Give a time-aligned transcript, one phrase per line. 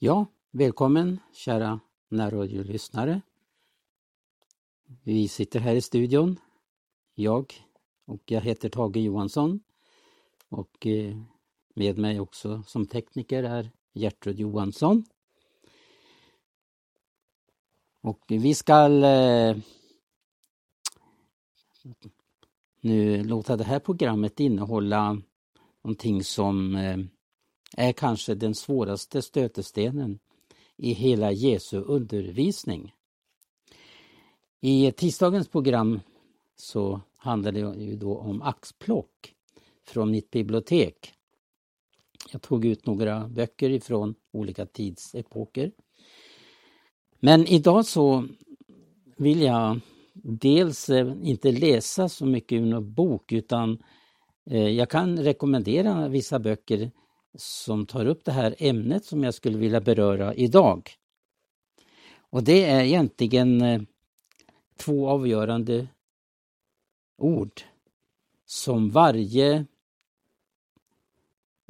[0.00, 3.20] Ja, välkommen kära närradiolyssnare.
[5.02, 6.40] Vi sitter här i studion,
[7.14, 7.54] jag
[8.04, 9.60] och jag heter Tage Johansson
[10.48, 11.16] och eh,
[11.74, 15.04] med mig också som tekniker är Gertrud Johansson.
[18.00, 19.56] Och vi ska eh,
[22.80, 25.22] nu låta det här programmet innehålla
[25.82, 26.98] någonting som eh,
[27.78, 30.18] är kanske den svåraste stötestenen
[30.76, 32.92] i hela Jesu undervisning.
[34.60, 36.00] I tisdagens program
[36.56, 39.34] så handlade det ju då om axplock
[39.86, 41.12] från mitt bibliotek.
[42.32, 45.72] Jag tog ut några böcker ifrån olika tidsepoker.
[47.20, 48.28] Men idag så
[49.16, 49.80] vill jag
[50.14, 53.82] dels eh, inte läsa så mycket ur någon bok utan
[54.50, 56.90] eh, jag kan rekommendera vissa böcker
[57.40, 60.90] som tar upp det här ämnet som jag skulle vilja beröra idag.
[62.30, 63.82] Och det är egentligen eh,
[64.76, 65.88] två avgörande
[67.18, 67.62] ord
[68.46, 69.66] som varje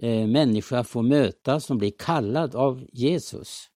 [0.02, 3.70] eh, människa får möta som blir kallad av Jesus.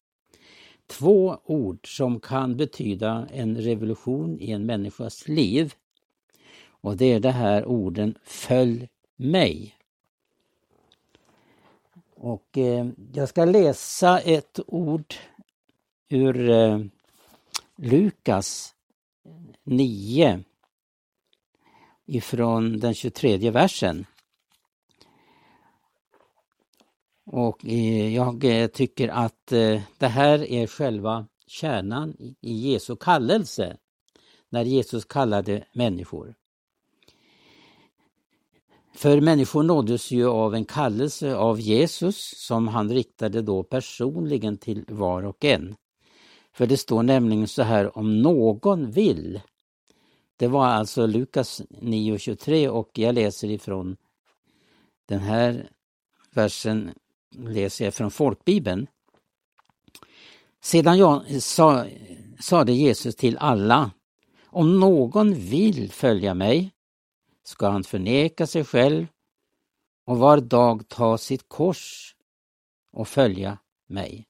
[0.86, 5.74] Två ord som kan betyda en revolution i en människas liv.
[6.64, 9.74] Och det är det här orden Följ mig.
[12.22, 15.14] Och eh, jag ska läsa ett ord
[16.08, 16.78] ur eh,
[17.76, 18.74] Lukas
[19.64, 20.44] 9
[22.06, 24.06] ifrån den 23 versen.
[27.26, 33.76] Och eh, jag eh, tycker att eh, det här är själva kärnan i Jesu kallelse,
[34.48, 36.34] när Jesus kallade människor.
[38.94, 44.84] För människor nåddes ju av en kallelse av Jesus som han riktade då personligen till
[44.88, 45.74] var och en.
[46.52, 49.40] För det står nämligen så här, om någon vill.
[50.36, 53.96] Det var alltså Lukas 9.23 och jag läser ifrån
[55.06, 55.70] den här
[56.34, 56.90] versen,
[57.36, 58.86] läser jag från folkbibeln.
[60.60, 61.86] Sedan jag sa,
[62.40, 63.90] sade Jesus till alla,
[64.46, 66.72] om någon vill följa mig
[67.42, 69.06] ska han förneka sig själv
[70.04, 72.16] och var dag ta sitt kors
[72.92, 74.26] och följa mig.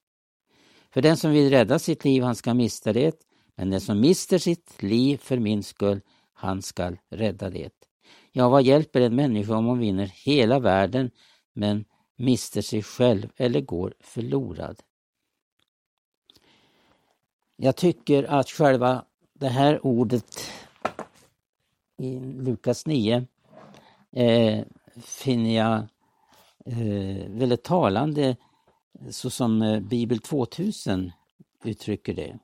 [0.91, 4.39] För den som vill rädda sitt liv, han ska mista det, men den som mister
[4.39, 6.01] sitt liv för min skull,
[6.33, 7.73] han skall rädda det.
[8.33, 11.11] Ja, vad hjälper en människa om hon vinner hela världen
[11.53, 11.85] men
[12.17, 14.81] mister sig själv eller går förlorad?
[17.57, 20.51] Jag tycker att själva det här ordet
[22.03, 23.27] i Lukas 9
[24.13, 24.65] eh,
[24.97, 25.75] finner jag
[26.65, 28.37] eh, väldigt talande
[29.11, 31.13] så som eh, Bibel 2000
[31.65, 32.39] uttrycker det.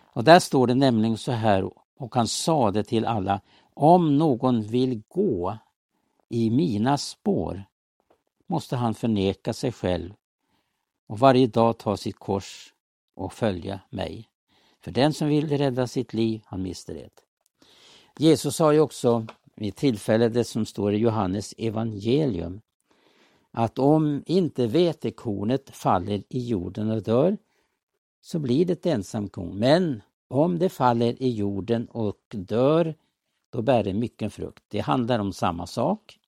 [0.00, 3.40] Och där står det nämligen så här, och han sade till alla,
[3.74, 5.58] om någon vill gå
[6.28, 7.64] i mina spår
[8.46, 10.14] måste han förneka sig själv
[11.06, 12.74] och varje dag ta sitt kors
[13.14, 14.28] och följa mig.
[14.80, 17.24] För den som vill rädda sitt liv, han mister det.
[18.18, 22.60] Jesus sa ju också vid tillfälle det som står i Johannes evangelium
[23.50, 27.36] att om inte vetekornet faller i jorden och dör
[28.20, 29.58] så blir det ett ensamkorn.
[29.58, 32.94] Men om det faller i jorden och dör
[33.50, 34.64] då bär det mycket frukt.
[34.68, 36.18] Det handlar om samma sak.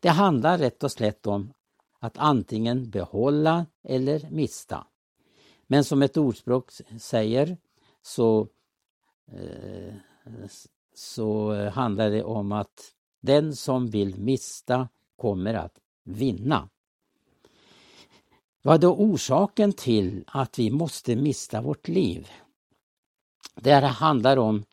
[0.00, 1.52] Det handlar rätt och slätt om
[1.98, 4.86] att antingen behålla eller mista.
[5.66, 7.56] Men som ett ordspråk säger
[8.02, 8.48] så
[9.32, 9.94] eh,
[10.94, 16.68] så eh, handlar det om att den som vill mista kommer att vinna.
[18.62, 22.28] Vad är då orsaken till att vi måste mista vårt liv?
[23.54, 24.64] Det här handlar om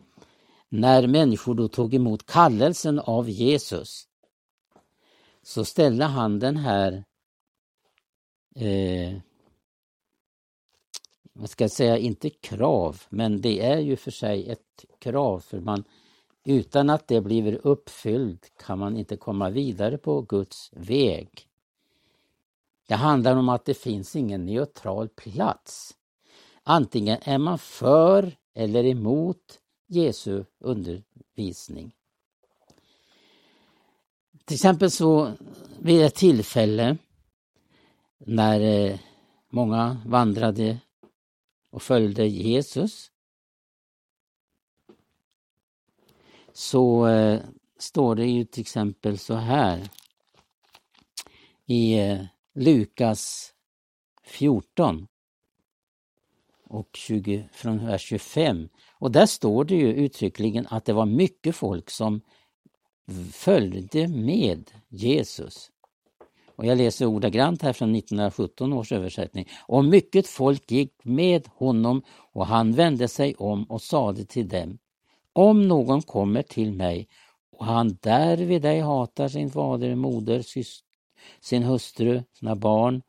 [0.70, 4.08] när människor då tog emot kallelsen av Jesus
[5.44, 7.04] så ställde han den här
[8.56, 9.20] eh,
[11.34, 15.60] vad ska jag säga, inte krav, men det är ju för sig ett krav för
[15.60, 15.84] man
[16.48, 21.30] utan att det blir uppfyllt kan man inte komma vidare på Guds väg.
[22.88, 25.96] Det handlar om att det finns ingen neutral plats.
[26.64, 31.96] Antingen är man för eller emot Jesu undervisning.
[34.46, 35.32] Till exempel så
[35.80, 36.98] vid ett tillfälle
[38.18, 39.00] när eh,
[39.50, 40.78] många vandrade
[41.72, 43.12] och följde Jesus
[46.58, 47.42] så eh,
[47.80, 49.90] står det ju till exempel så här
[51.66, 52.20] i eh,
[52.56, 53.54] Lukas
[54.24, 55.08] 14
[56.66, 58.70] och 20, från vers 25.
[58.94, 62.22] Och där står det ju uttryckligen att det var mycket folk som
[63.34, 65.72] följde med Jesus.
[66.56, 69.48] Och jag läser ordagrant här från 1917 års översättning.
[69.68, 72.02] Och mycket folk gick med honom
[72.34, 74.78] och han vände sig om och sade till dem.
[75.38, 77.08] Om någon kommer till mig
[77.52, 80.44] och han därvid ej hatar sin fader, moder,
[81.40, 83.02] sin hustru, sina barn,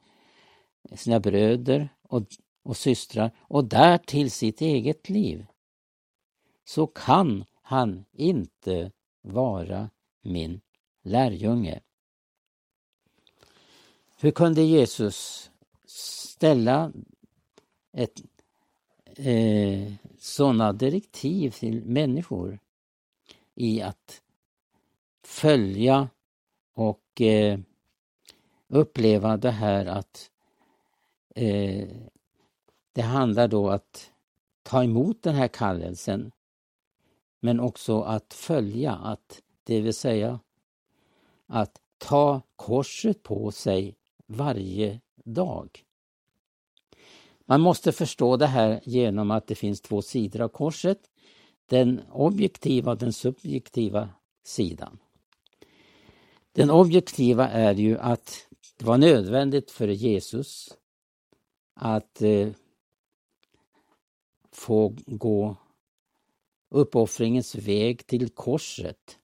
[0.95, 2.23] sina bröder och,
[2.63, 5.47] och systrar och därtill sitt eget liv,
[6.65, 8.93] så kan han inte
[9.23, 9.91] vara
[10.23, 10.61] min
[11.03, 11.81] lärjunge.
[14.21, 15.51] Hur kunde Jesus
[15.87, 16.93] ställa
[17.93, 18.21] ett,
[19.19, 22.59] eh, sådana direktiv till människor
[23.55, 24.23] i att
[25.23, 26.09] följa
[26.75, 27.59] och eh,
[28.69, 30.31] uppleva det här att
[31.35, 31.89] eh,
[32.93, 34.13] det handlar då att
[34.63, 36.33] ta emot den här kallelsen
[37.41, 40.41] men också att följa, att det vill säga
[41.47, 45.85] att ta korset på sig varje dag.
[47.51, 50.99] Man måste förstå det här genom att det finns två sidor av korset.
[51.67, 54.09] Den objektiva och den subjektiva
[54.45, 54.99] sidan.
[56.53, 58.47] Den objektiva är ju att
[58.77, 60.75] det var nödvändigt för Jesus
[61.75, 62.49] att eh,
[64.53, 65.57] få gå
[66.71, 69.19] uppoffringens väg till korset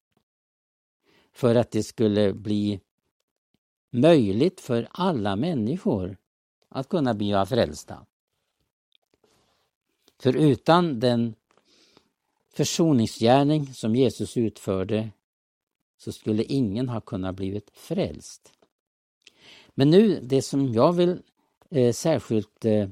[1.33, 2.81] för att det skulle bli
[3.91, 6.17] möjligt för alla människor
[6.69, 8.07] att kunna bli frälsta.
[10.21, 11.35] För utan den
[12.55, 15.11] försoningsgärning som Jesus utförde
[15.99, 18.53] så skulle ingen ha kunnat blivit frälst.
[19.75, 21.23] Men nu, det som jag vill
[21.71, 22.89] eh, särskilt eh,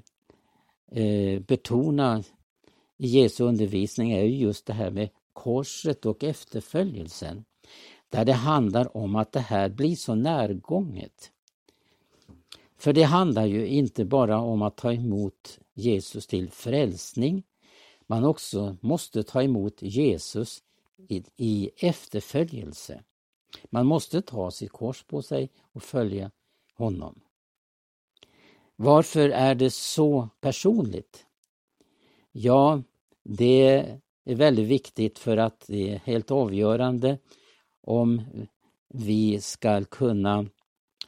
[0.93, 2.23] eh, betona
[2.97, 7.45] i Jesu undervisning är ju just det här med korset och efterföljelsen.
[8.09, 11.31] Där det handlar om att det här blir så närgånget.
[12.79, 17.43] För det handlar ju inte bara om att ta emot Jesus till frälsning,
[18.07, 20.63] man också måste ta emot Jesus
[21.09, 23.03] i, i efterföljelse.
[23.71, 26.31] Man måste ta sitt kors på sig och följa
[26.75, 27.21] honom.
[28.77, 31.27] Varför är det så personligt?
[32.33, 32.83] Ja,
[33.23, 33.71] det
[34.25, 37.19] är väldigt viktigt för att det är helt avgörande
[37.81, 38.23] om
[38.89, 40.47] vi ska kunna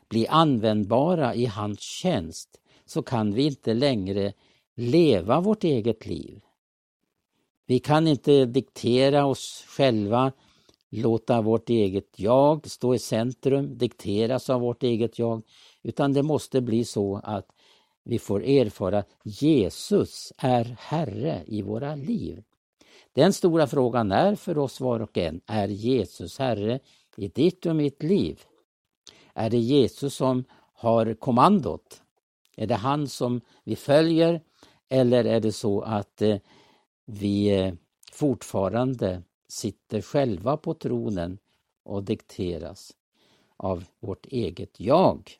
[0.08, 4.32] bli användbara i hans tjänst så kan vi inte längre
[4.74, 6.40] leva vårt eget liv.
[7.66, 10.32] Vi kan inte diktera oss själva,
[10.90, 15.42] låta vårt eget jag stå i centrum, dikteras av vårt eget jag,
[15.82, 17.46] utan det måste bli så att
[18.04, 22.42] vi får erfara att Jesus är Herre i våra liv.
[23.12, 26.80] Den stora frågan är för oss var och en, är Jesus Herre
[27.16, 28.40] i ditt och mitt liv?
[29.34, 30.44] Är det Jesus som
[30.74, 32.02] har kommandot?
[32.56, 34.40] Är det han som vi följer?
[34.88, 36.36] Eller är det så att eh,
[37.04, 37.74] vi eh,
[38.12, 41.38] fortfarande sitter själva på tronen
[41.82, 42.96] och dikteras
[43.56, 45.32] av vårt eget jag?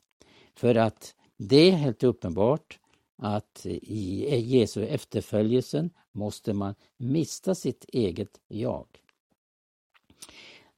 [0.55, 2.79] För att det är helt uppenbart
[3.17, 8.87] att i Jesu efterföljelsen måste man mista sitt eget jag.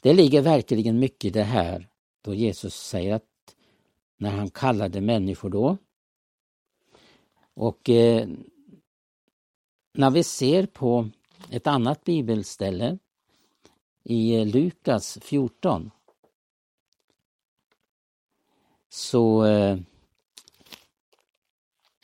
[0.03, 1.89] Det ligger verkligen mycket i det här
[2.23, 3.25] då Jesus säger att
[4.17, 5.77] när han kallade människor då
[7.55, 8.29] och eh,
[9.97, 11.09] när vi ser på
[11.51, 12.99] ett annat bibelställe
[14.05, 15.91] i eh, Lukas 14
[18.89, 19.79] så eh,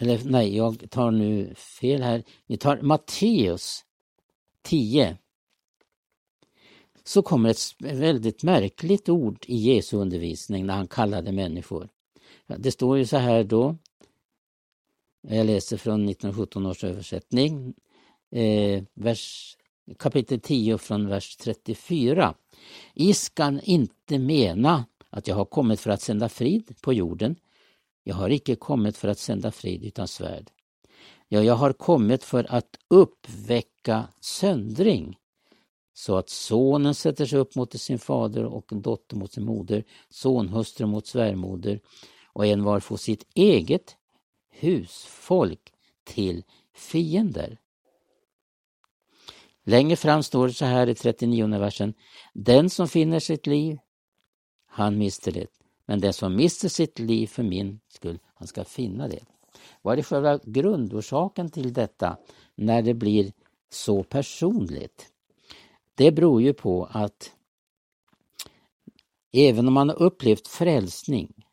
[0.02, 2.22] eller nej, jag tar nu fel här.
[2.46, 3.84] Vi tar Matteus
[4.62, 5.16] 10.
[7.04, 11.88] Så kommer ett väldigt märkligt ord i Jesu undervisning när han kallade människor.
[12.46, 13.76] Det står ju så här då.
[15.28, 17.74] Jag läser från 1917 års översättning.
[18.30, 19.56] Eh, vers,
[19.98, 22.34] kapitel 10 från vers 34.
[22.94, 27.36] I skall inte mena att jag har kommit för att sända frid på jorden.
[28.04, 30.50] Jag har icke kommit för att sända frid utan svärd.
[31.28, 35.16] Ja, jag har kommit för att uppväcka söndring
[35.94, 39.84] så att sonen sätter sig upp mot sin fader och en dotter mot sin moder,
[40.10, 41.80] sonhustru mot svärmoder
[42.26, 43.96] och en var får sitt eget
[44.52, 45.72] husfolk
[46.04, 46.44] till
[46.74, 47.58] fiender.
[49.64, 51.94] Längre fram står det så här i 39 versen.
[52.32, 53.78] Den som finner sitt liv,
[54.66, 55.46] han mister det.
[55.86, 59.24] Men den som mister sitt liv för min skull, han ska finna det.
[59.82, 62.16] Vad är själva grundorsaken till detta
[62.54, 63.32] när det blir
[63.70, 65.12] så personligt?
[65.94, 67.32] Det beror ju på att
[69.32, 71.46] även om man har upplevt frälsning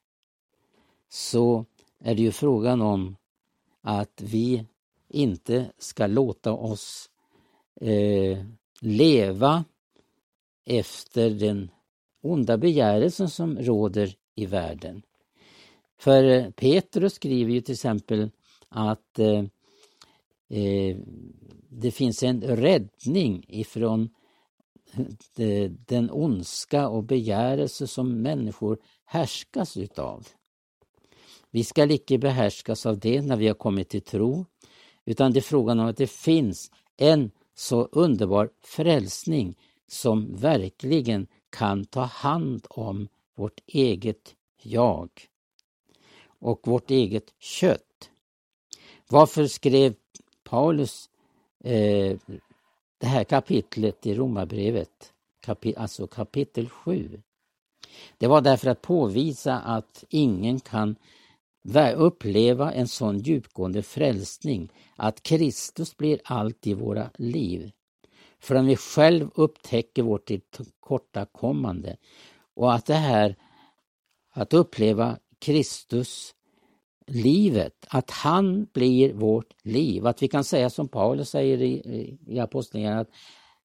[1.10, 1.65] så
[2.00, 3.15] är det ju frågan om
[3.82, 4.65] att vi
[5.10, 7.10] inte ska låta oss
[7.82, 8.46] eh,
[8.82, 9.65] leva
[10.65, 11.72] efter den
[12.22, 15.01] onda begärelsen som råder i världen.
[16.00, 18.29] För eh, Petrus skriver ju till exempel
[18.70, 19.44] att eh,
[20.50, 20.98] eh,
[21.70, 24.10] det finns en räddning ifrån
[25.86, 30.27] den ondska och begärelse som människor härskas utav.
[31.51, 34.46] Vi skall icke behärskas av det när vi har kommit till tro,
[35.06, 39.56] utan det är frågan om att det finns en så underbar frälsning
[39.88, 45.10] som verkligen kan ta hand om vårt eget jag
[46.39, 48.10] och vårt eget kött.
[49.08, 49.94] Varför skrev
[50.44, 51.10] Paulus
[51.63, 52.18] eh,
[52.98, 57.22] det här kapitlet i Romarbrevet, kapi alltså kapitel 7?
[58.18, 60.96] Det var därför att påvisa att ingen kan
[61.96, 67.72] uppleva en sån djupgående frälsning att Kristus blir allt i våra liv.
[68.39, 71.98] Förrän vi själv upptäcker vårt tillkortakommande
[72.56, 73.36] och att det här
[74.32, 76.36] att uppleva Kristus
[77.10, 80.08] livet, att han blir vårt liv.
[80.08, 83.10] Att vi kan säga som Paulus säger i, i Apostlagärningarna att,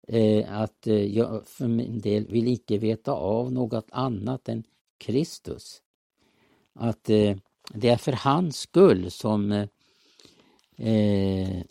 [0.09, 4.65] eh, att eh, jag för min del vill icke veta av något annat än
[4.99, 5.83] Kristus.
[6.75, 7.37] Att eh,
[7.71, 9.69] det är för hans skull som eh,
[10.77, 11.63] eh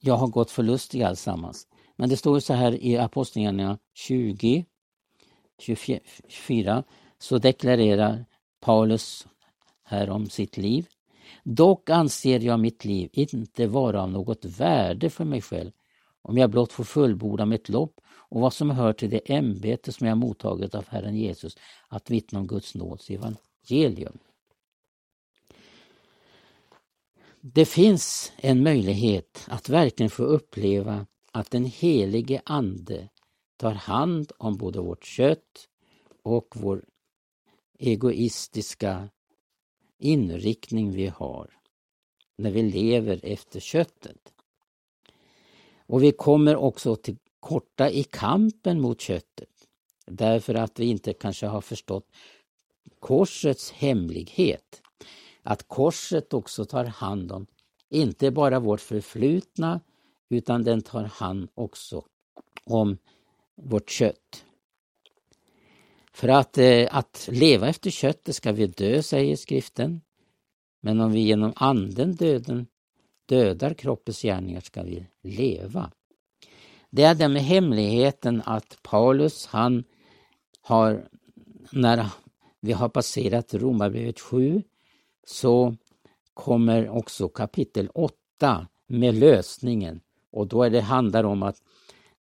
[0.00, 1.66] jag har gått förlustig allsammans.
[1.96, 4.64] Men det står så här i Apostlagärningarna 20,
[5.58, 6.84] 24,
[7.18, 8.24] så deklarerar
[8.60, 9.26] Paulus
[9.84, 10.86] här om sitt liv.
[11.44, 15.70] Dock anser jag mitt liv inte vara av något värde för mig själv
[16.22, 20.06] om jag blott får fullborda mitt lopp och vad som hör till det ämbete som
[20.06, 21.56] jag mottagit av Herren Jesus,
[21.88, 24.18] att vittna om Guds nåds evangelium.
[27.40, 33.08] Det finns en möjlighet att verkligen få uppleva att den helige Ande
[33.56, 35.68] tar hand om både vårt kött
[36.22, 36.84] och vår
[37.78, 39.08] egoistiska
[39.98, 41.50] inriktning vi har
[42.36, 44.32] när vi lever efter köttet.
[45.86, 49.48] Och vi kommer också till korta i kampen mot köttet
[50.06, 52.06] därför att vi inte kanske har förstått
[53.00, 54.82] korsets hemlighet.
[55.42, 57.46] Att korset också tar hand om
[57.90, 59.80] inte bara vårt förflutna
[60.28, 62.04] utan den tar hand också
[62.64, 62.98] om
[63.56, 64.44] vårt kött.
[66.12, 70.00] För att, eh, att leva efter köttet ska vi dö, säger skriften.
[70.80, 72.66] Men om vi genom anden döden
[73.26, 75.90] dödar kroppens gärningar ska vi leva.
[76.90, 79.84] Det är den med hemligheten att Paulus, han
[80.60, 81.08] har,
[81.72, 82.06] när
[82.60, 84.62] vi har passerat Romarbrevet 7,
[85.30, 85.74] så
[86.34, 90.00] kommer också kapitel 8 med lösningen.
[90.30, 91.56] Och då är det handlar om att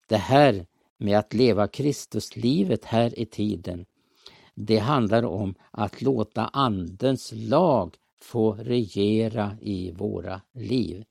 [0.09, 0.67] det här
[0.99, 3.87] med att leva Kristuslivet här i tiden,
[4.55, 11.05] det handlar om att låta Andens lag få regera i våra liv.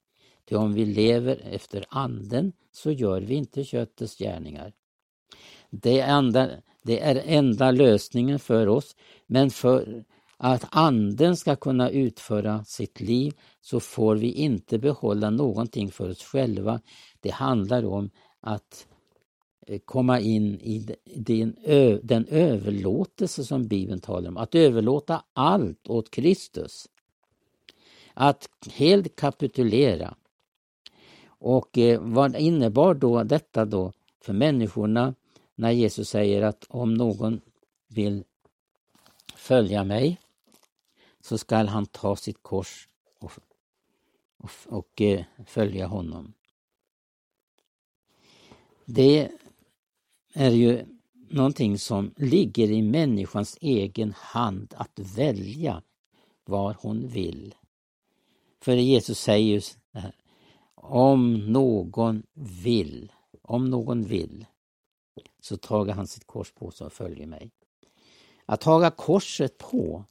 [0.50, 4.74] Ty om vi lever efter Anden så gör vi inte köttets gärningar.
[5.69, 6.50] Det enda,
[6.84, 8.96] det är enda lösningen för oss,
[9.27, 10.03] men för
[10.41, 16.24] att Anden ska kunna utföra sitt liv så får vi inte behålla någonting för oss
[16.24, 16.81] själva.
[17.19, 18.88] Det handlar om att
[19.67, 21.55] eh, komma in i den,
[22.03, 26.88] den överlåtelse som Bibeln talar om, att överlåta allt åt Kristus.
[28.13, 30.15] Att helt kapitulera.
[31.27, 33.91] Och eh, vad innebar då detta då
[34.22, 35.15] för människorna
[35.55, 37.41] när Jesus säger att om någon
[37.88, 38.24] vill
[39.36, 40.19] följa mig
[41.22, 43.32] så skall han ta sitt kors och,
[44.38, 46.34] och, och eh, följa honom.
[48.86, 49.32] Det
[50.34, 50.86] är ju
[51.30, 55.84] någonting som ligger i människans egen hand att välja
[56.46, 57.56] vad hon vill.
[58.62, 59.62] För Jesus säger ju
[59.94, 60.16] här,
[60.76, 63.12] om någon vill,
[63.42, 64.46] om någon vill,
[65.40, 67.52] så tager han sitt kors på sig och följer mig.
[68.46, 70.06] Att taga korset på,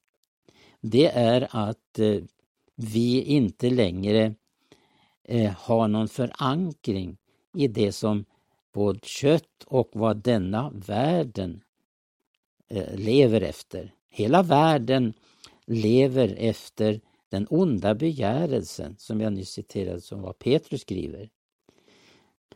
[0.80, 2.22] det är att eh,
[2.76, 4.34] vi inte längre
[5.24, 7.16] eh, har någon förankring
[7.54, 8.24] i det som
[8.72, 11.60] vårt kött och vad denna världen
[12.68, 13.94] eh, lever efter.
[14.10, 15.12] Hela världen
[15.66, 21.30] lever efter den onda begärelsen som jag nyss citerade som vad Petrus skriver.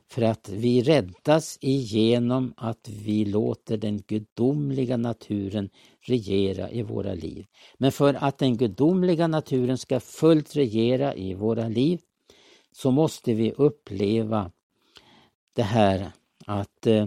[0.08, 5.70] För att vi räddas igenom att vi låter den gudomliga naturen
[6.00, 7.46] regera i våra liv.
[7.78, 12.00] Men för att den gudomliga naturen ska fullt regera i våra liv
[12.72, 14.50] så måste vi uppleva
[15.54, 16.12] det här
[16.46, 17.06] att eh,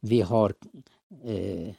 [0.00, 0.54] vi har
[1.24, 1.74] eh,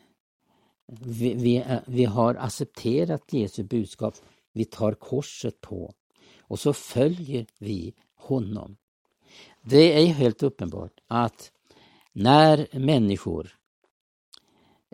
[0.92, 4.16] vi, vi, eh, vi har accepterat Jesu budskap.
[4.54, 5.94] Vi tar korset på
[6.40, 8.78] och så följer vi honom.
[9.62, 11.52] Det är helt uppenbart att
[12.14, 13.58] när människor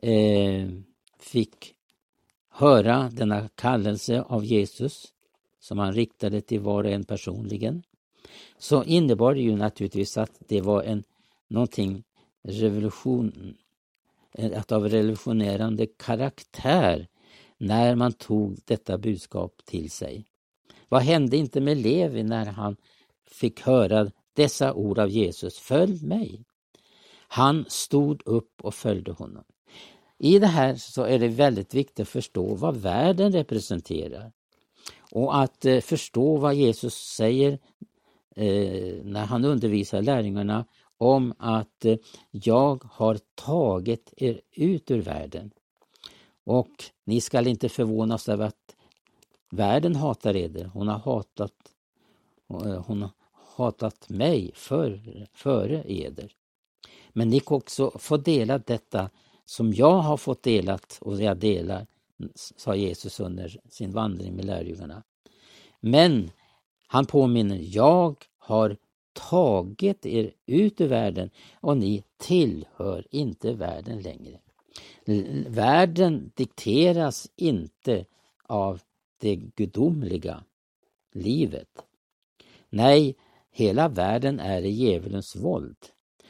[0.01, 0.69] eh,
[1.19, 1.73] fick
[2.49, 5.13] höra denna kallelse av Jesus
[5.59, 7.83] som han riktade till var och en personligen
[8.57, 11.03] så innebar det ju naturligtvis att det var en
[11.47, 12.03] någonting
[12.43, 13.57] revolution,
[14.33, 17.07] eh, att av revolutionerande karaktär
[17.57, 20.25] när man tog detta budskap till sig.
[20.89, 22.75] Vad hände inte med Levi när han
[23.31, 26.45] fick höra dessa ord av Jesus, följ mig.
[27.27, 29.43] Han stod upp och följde honom.
[30.17, 34.31] I det här så är det väldigt viktigt att förstå vad världen representerar.
[35.11, 37.59] Och att eh, förstå vad Jesus säger
[38.35, 40.65] eh, när han undervisar lärjungarna
[40.97, 41.97] om att eh,
[42.31, 45.51] jag har tagit er ut ur världen.
[46.45, 46.71] Och
[47.05, 48.75] ni skall inte förvånas över att
[49.51, 50.65] världen hatar eder.
[50.65, 51.53] Hon har hatat,
[52.85, 53.09] hon
[53.57, 55.01] hatat mig för,
[55.33, 56.33] före eder.
[57.09, 59.09] Men ni kan också få dela detta
[59.45, 61.87] som jag har fått delat och jag delar,
[62.35, 65.03] sa Jesus under sin vandring med lärjungarna.
[65.79, 66.31] Men
[66.87, 68.77] han påminner, jag har
[69.13, 71.29] tagit er ut ur världen
[71.61, 74.39] och ni tillhör inte världen längre.
[75.47, 78.05] Världen dikteras inte
[78.43, 78.81] av
[79.17, 80.43] det gudomliga
[81.13, 81.69] livet.
[82.69, 83.15] Nej,
[83.57, 85.77] Hela världen är i djävulens våld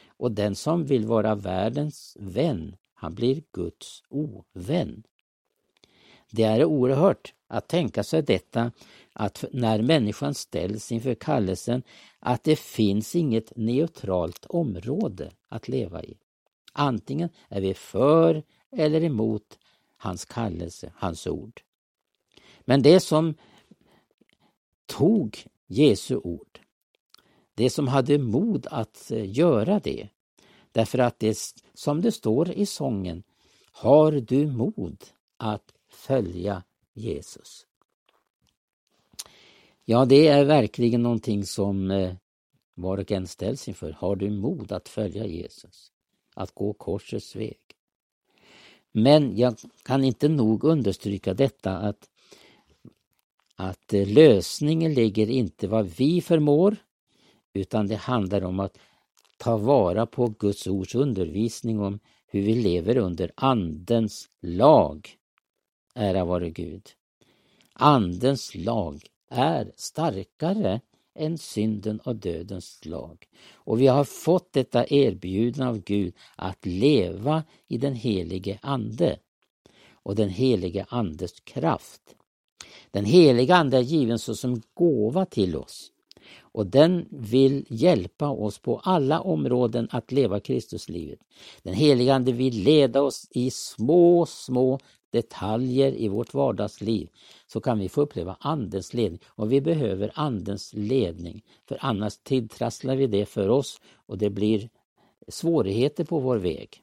[0.06, 5.02] och den som vill vara världens vän, han blir Guds ovän.
[6.30, 8.72] Det är oerhört att tänka sig detta
[9.12, 11.82] att när människan ställs inför kallelsen
[12.18, 16.18] att det finns inget neutralt område att leva i.
[16.72, 18.42] Antingen är vi för
[18.76, 19.58] eller emot
[19.96, 21.60] hans kallelse, hans ord.
[22.60, 23.34] Men det som
[24.86, 26.60] tog Jesu ord,
[27.58, 30.08] det som hade mod att eh, göra det.
[30.72, 31.38] Därför att det
[31.74, 33.22] som det står i sången,
[33.72, 35.04] har du mod
[35.36, 36.62] att följa
[36.94, 37.66] Jesus?
[39.84, 42.14] Ja, det är verkligen någonting som eh,
[42.74, 43.92] var och en ställs inför.
[43.92, 45.92] Har du mod att följa Jesus?
[46.34, 47.58] Att gå korsets väg?
[48.92, 52.08] Men jag kan inte nog understryka detta att,
[53.56, 56.76] att eh, lösningen ligger inte vad vi förmår
[57.58, 58.78] utan det handlar om att
[59.36, 65.08] ta vara på Guds ords undervisning om hur vi lever under Andens lag.
[65.94, 66.88] Ära vare Gud.
[67.72, 70.80] Andens lag är starkare
[71.14, 73.26] än synden och dödens lag.
[73.54, 79.18] Och vi har fått detta erbjudande av Gud att leva i den helige Ande
[79.92, 82.14] och den helige Andes kraft.
[82.90, 85.92] Den heliga Ande är given såsom gåva till oss
[86.40, 91.18] och den vill hjälpa oss på alla områden att leva Kristuslivet.
[91.62, 94.78] Den heliga Ande vill leda oss i små, små
[95.10, 97.08] detaljer i vårt vardagsliv
[97.46, 102.96] så kan vi få uppleva Andens ledning och vi behöver Andens ledning för annars tilltrasslar
[102.96, 104.68] vi det för oss och det blir
[105.28, 106.82] svårigheter på vår väg.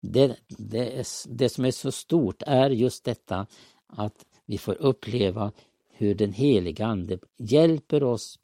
[0.00, 3.46] Det, det, det som är så stort är just detta
[3.86, 5.52] att vi får uppleva
[5.90, 8.38] hur den heliga Ande hjälper oss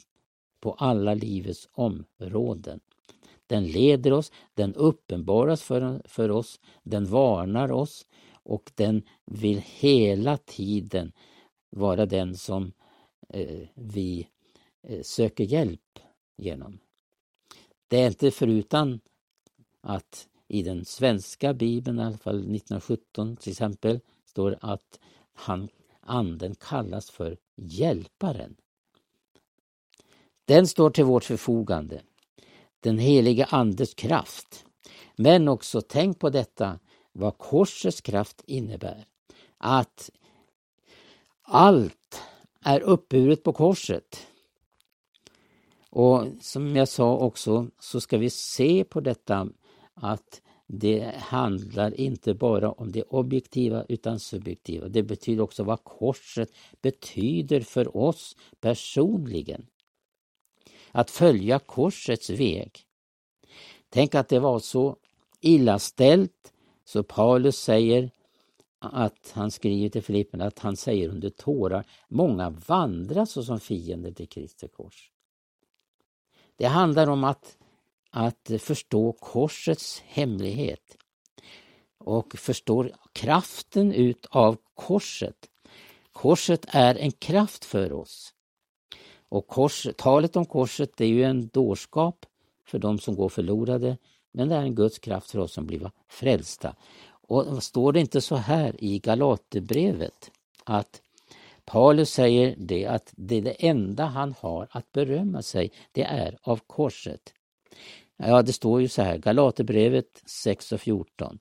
[0.60, 2.80] på alla livets områden.
[3.46, 10.36] Den leder oss, den uppenbaras för, för oss, den varnar oss och den vill hela
[10.36, 11.12] tiden
[11.70, 12.72] vara den som
[13.28, 14.28] eh, vi
[14.82, 15.98] eh, söker hjälp
[16.36, 16.78] genom.
[17.88, 19.00] Det är inte förutan
[19.80, 24.98] att i den svenska bibeln, i alla fall 1917 till exempel, står att
[25.32, 25.68] han,
[26.00, 28.56] anden kallas för hjälparen.
[30.48, 32.02] Den står till vårt förfogande.
[32.80, 34.64] Den helige Andes kraft.
[35.16, 36.78] Men också tänk på detta,
[37.12, 39.06] vad korsets kraft innebär.
[39.58, 40.10] Att
[41.42, 42.22] allt
[42.64, 44.26] är uppburet på korset.
[45.90, 49.48] Och som jag sa också så ska vi se på detta
[49.94, 54.88] att det handlar inte bara om det objektiva utan subjektiva.
[54.88, 59.66] Det betyder också vad korset betyder för oss personligen.
[60.92, 62.80] Att följa korsets väg.
[63.88, 64.96] Tänk att det var så
[65.40, 66.52] illa ställt
[66.84, 68.10] så Paulus säger
[68.78, 74.28] att han skriver till Filippen att han säger under tårar, många vandrar såsom fiender till
[74.28, 75.12] Kristi kors.
[76.56, 77.56] Det handlar om att,
[78.10, 80.96] att förstå korsets hemlighet
[81.98, 85.48] och förstå kraften utav korset.
[86.12, 88.34] Korset är en kraft för oss.
[89.28, 92.26] Och kors, talet om korset är ju en dårskap
[92.66, 93.96] för de som går förlorade,
[94.32, 96.74] men det är en Guds kraft för oss som blir frälsta.
[97.28, 100.30] Och står det inte så här i Galaterbrevet
[100.64, 101.02] att
[101.64, 106.60] Paulus säger det att det, det enda han har att berömma sig, det är av
[106.66, 107.34] korset.
[108.16, 111.38] Ja, det står ju så här, Galaterbrevet 6 och 14.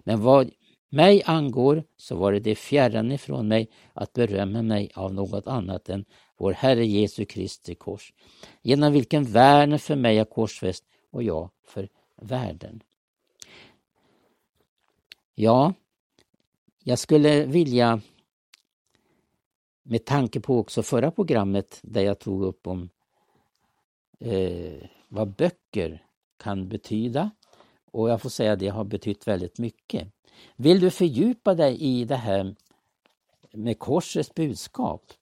[0.00, 0.50] Men vad
[0.90, 5.88] mig angår så var det det fjärran ifrån mig att berömma mig av något annat
[5.88, 6.04] än
[6.36, 8.12] vår Herre Jesu Kristi kors,
[8.62, 12.82] genom vilken världen för mig är korsfäst och jag för världen.
[15.34, 15.74] Ja,
[16.84, 18.00] jag skulle vilja
[19.82, 22.88] med tanke på också förra programmet där jag tog upp om
[24.20, 27.30] eh, vad böcker kan betyda.
[27.90, 30.08] Och jag får säga att det har betytt väldigt mycket.
[30.56, 32.54] Vill du fördjupa dig i det här
[33.52, 35.12] med korsets budskap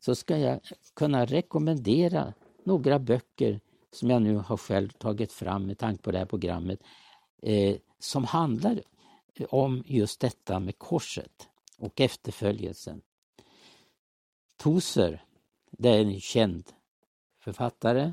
[0.00, 0.60] så ska jag
[0.94, 2.34] kunna rekommendera
[2.64, 3.60] några böcker
[3.92, 6.82] som jag nu har själv tagit fram med tanke på det här programmet
[7.42, 8.82] eh, som handlar
[9.34, 13.00] eh, om just detta med korset och efterföljelsen.
[14.56, 15.24] Toser,
[15.70, 16.64] det är en känd
[17.40, 18.12] författare,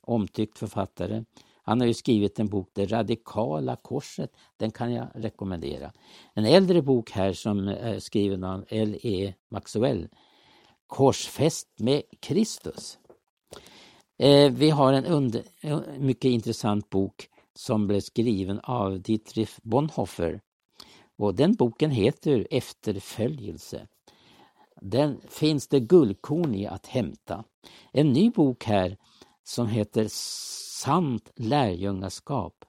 [0.00, 1.24] omtyckt författare.
[1.62, 4.32] Han har ju skrivit en bok, Det radikala korset.
[4.56, 5.92] Den kan jag rekommendera.
[6.34, 9.34] En äldre bok här som är skriven av L.E.
[9.48, 10.08] Maxwell,
[10.86, 12.98] Korsfäst med Kristus.
[14.18, 15.44] Eh, vi har en under,
[15.98, 20.40] mycket intressant bok som blev skriven av Dietrich Bonhoeffer.
[21.16, 23.86] Och den boken heter Efterföljelse.
[24.80, 27.44] Den finns det guldkorn i att hämta.
[27.92, 28.96] En ny bok här
[29.44, 32.64] som heter Sant lärjungaskap.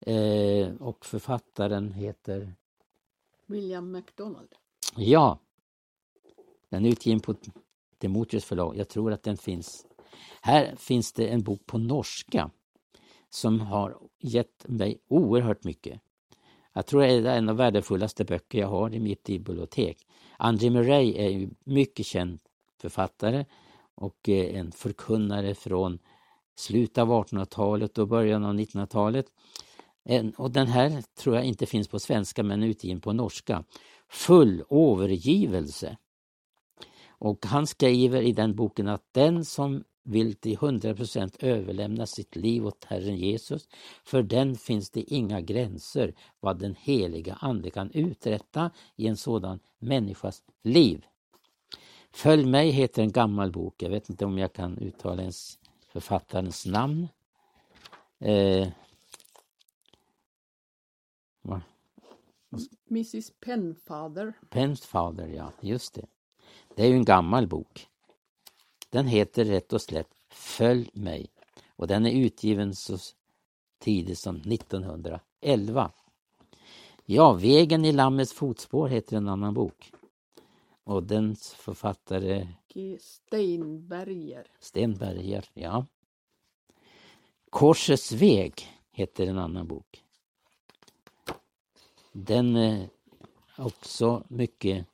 [0.00, 2.54] Eh, och författaren heter?
[3.46, 4.54] William McDonald.
[4.96, 5.38] Ja.
[6.72, 7.34] Den är utgiven på
[7.98, 8.76] Demotrius förlag.
[8.76, 9.86] Jag tror att den finns.
[10.42, 12.50] Här finns det en bok på norska
[13.30, 16.00] som har gett mig oerhört mycket.
[16.72, 20.06] Jag tror det är en av de värdefullaste böcker jag har i mitt bibliotek.
[20.36, 22.40] André Murray är ju mycket känd
[22.80, 23.44] författare
[23.94, 25.98] och eh, en förkunnare från
[26.54, 29.26] slutet av 1800-talet och början av 1900-talet.
[30.36, 33.64] Och den här tror jag inte finns på svenska men utgiven på norska.
[34.08, 35.96] Full övergivelse.
[37.24, 42.66] Och han skriver i den boken att den som vill till 100% överlämna sitt liv
[42.66, 43.68] åt Herren Jesus.
[44.04, 49.60] För den finns det inga gränser vad den heliga Ande kan uträtta i en sådan
[49.78, 51.06] människas liv.
[52.12, 53.82] Följ mig heter en gammal bok.
[53.82, 55.58] Jag vet inte om jag kan uttala ens
[55.88, 57.08] författarens namn.
[58.18, 58.68] Eh,
[62.90, 64.32] Mrs Penfather.
[64.50, 66.06] Penfather, ja, just det.
[66.74, 67.88] Det är ju en gammal bok.
[68.90, 71.30] Den heter rätt och slätt Följ mig
[71.76, 72.98] och den är utgiven så
[73.78, 75.90] tidigt som 1911.
[77.04, 79.92] Ja, Vägen i Lammets fotspår heter en annan bok.
[80.84, 82.48] Och dens författare...
[82.98, 84.46] Steinberger.
[84.60, 85.86] Stenberger, ja.
[87.50, 90.04] Korsets väg heter en annan bok.
[92.12, 92.88] Den är
[93.58, 94.86] också mycket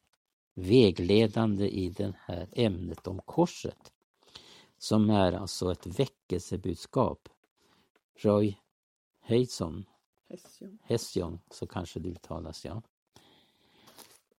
[0.59, 3.92] vägledande i det här ämnet om korset.
[4.79, 7.29] Som är alltså ett väckelsebudskap.
[8.18, 8.57] Roy
[9.23, 9.85] Hession,
[10.83, 12.83] Hession så kanske det uttalas, ja.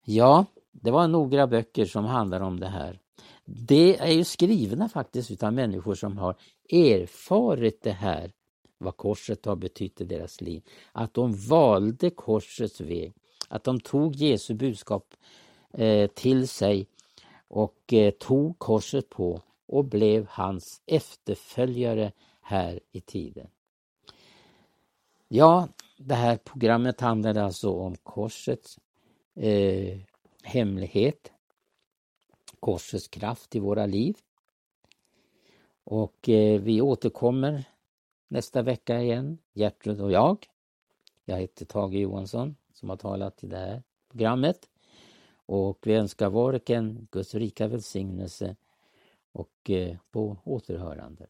[0.04, 3.00] Ja, det var några böcker som handlar om det här.
[3.46, 6.36] Det är ju skrivna faktiskt utav människor som har
[6.70, 8.32] erfarit det här,
[8.78, 10.64] vad korset har betytt i deras liv.
[10.92, 13.14] Att de valde korsets väg,
[13.50, 15.16] att de tog Jesu budskap
[15.74, 16.88] Eh, till sig
[17.48, 23.48] och eh, tog korset på och blev hans efterföljare här i tiden.
[25.28, 28.80] Ja, det här programmet handlade alltså om korsets
[29.36, 30.00] eh,
[30.44, 31.32] hemlighet,
[32.60, 34.18] korsets kraft i våra liv.
[35.84, 37.64] Och eh, vi återkommer
[38.28, 40.48] nästa vecka igen, Gertrud och jag.
[41.26, 44.70] Jag heter Tage Johansson som har talat i det här programmet.
[45.52, 48.56] Och vi önskar var och en Guds rika välsignelse
[49.32, 51.28] och eh, på återhörande.